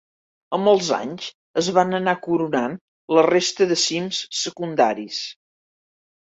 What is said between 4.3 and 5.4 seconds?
secundaris.